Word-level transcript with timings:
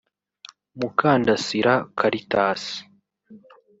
Mukandasira 0.77 1.73
Caritas 1.99 2.61